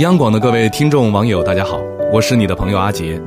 [0.00, 1.78] 央广的各位听众网友，大家好，
[2.10, 3.20] 我是你的朋友阿杰。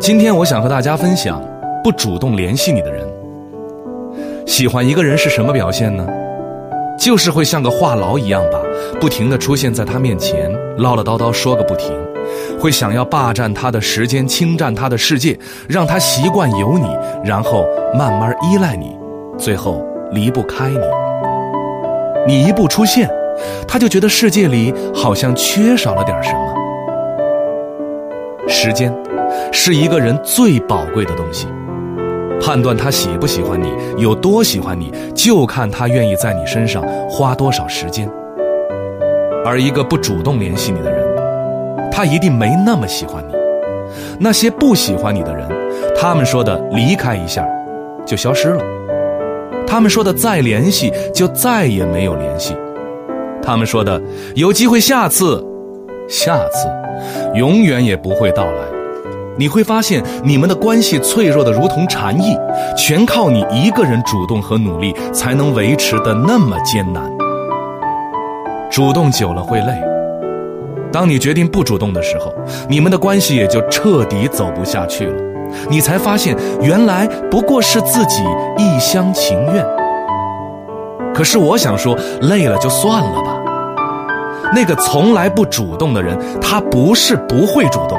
[0.00, 1.42] 今天我想和大家分享，
[1.84, 3.06] 不主动联系你的人，
[4.46, 6.08] 喜欢一个人是什么表现呢？
[6.98, 8.58] 就是会像个话痨一样吧，
[8.98, 11.92] 不停的出现在他面前，唠唠叨叨说个不停，
[12.58, 15.38] 会想要霸占他的时间，侵占他的世界，
[15.68, 16.88] 让他习惯有你，
[17.22, 18.96] 然后慢慢依赖你，
[19.36, 20.80] 最后离不开你。
[22.26, 23.06] 你一不出现，
[23.66, 26.54] 他就觉得世界里好像缺少了点什么。
[28.48, 28.92] 时间，
[29.52, 31.46] 是一个人最宝贵的东西。
[32.40, 38.08] 判断他喜不喜欢你，有多喜欢你，就看他愿意在你身上花多少时间。
[39.44, 43.34] 而一个不主动联系你的人，他一定没那么喜欢你。
[44.18, 45.48] 那些不喜欢你的人，
[45.96, 47.46] 他们说的离开一下，
[48.04, 48.60] 就消失了；
[49.66, 52.54] 他们说的再联系，就再也没有联系；
[53.46, 54.02] 他们说的
[54.34, 55.40] 有机会下次，
[56.08, 56.68] 下次，
[57.34, 58.58] 永远也不会到来。
[59.38, 62.36] 你会发现，你们的关系脆弱的如同蝉翼，
[62.76, 67.04] 全靠你一个人主动和努力才能维持的那么艰难。
[68.68, 69.72] 主动久了会累，
[70.90, 72.34] 当你决定不主动的时候，
[72.68, 75.22] 你们的关系也就彻底走不下去了。
[75.68, 78.24] 你才发现，原来不过是自己
[78.58, 79.64] 一厢情愿。
[81.14, 83.35] 可是我想说，累了就算了吧。
[84.54, 87.98] 那个从来不主动的人，他不是不会主动。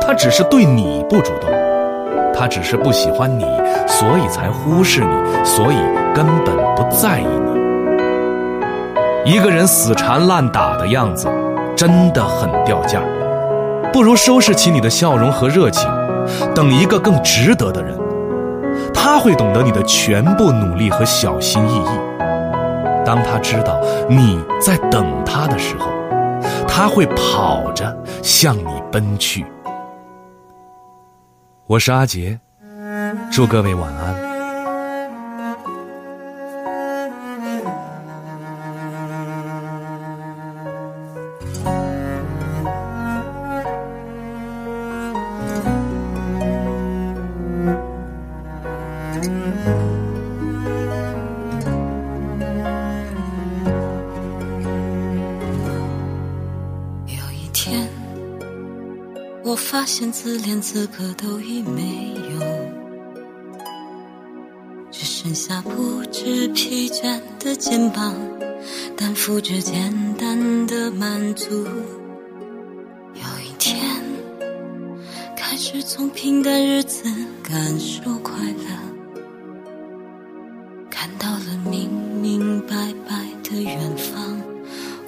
[0.00, 1.50] 他只是对你不主动，
[2.34, 3.44] 他只是不喜欢你，
[3.86, 5.76] 所以才忽视你，所以
[6.14, 7.52] 根本不在意你。
[9.32, 11.28] 一个人死缠烂打的样子，
[11.76, 13.00] 真的很掉价
[13.92, 15.88] 不如收拾起你的笑容和热情，
[16.54, 17.96] 等一个更值得的人。
[18.92, 22.11] 他会懂得你的全部努力和小心翼翼。
[23.04, 25.90] 当他知道你在等他的时候，
[26.68, 29.44] 他会跑着向你奔去。
[31.66, 32.38] 我是阿杰，
[33.30, 34.21] 祝各位晚安。
[59.52, 62.40] 我发现自怜资格都已没有，
[64.90, 68.14] 只剩下不知疲倦的肩膀，
[68.96, 71.66] 担负着简单的满足。
[73.12, 73.78] 有一天，
[75.36, 77.04] 开始从平淡日子
[77.42, 79.22] 感受快乐，
[80.88, 81.90] 看到了明
[82.22, 82.74] 明白
[83.06, 84.40] 白的远方，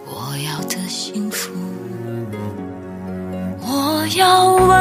[0.04, 1.50] 我要的幸福。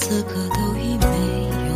[0.00, 1.06] 此刻都已没
[1.68, 1.74] 有，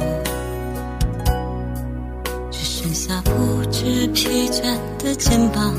[2.52, 3.30] 只剩下不
[3.70, 4.62] 知疲倦
[4.98, 5.74] 的肩膀，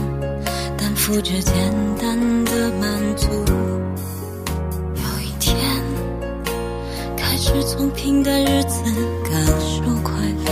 [0.77, 3.29] 担负着简单的满足。
[4.95, 5.55] 有一天，
[7.15, 8.83] 开始从平淡日子
[9.23, 10.13] 感受快
[10.45, 10.51] 乐，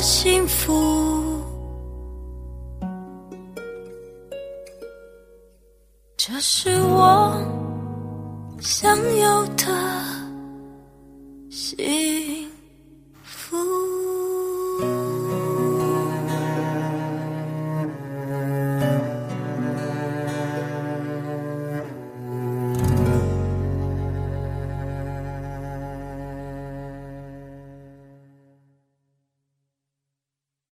[0.00, 1.42] 幸福
[6.16, 7.32] 这是我
[8.60, 9.64] 想要的
[11.50, 12.37] 幸福。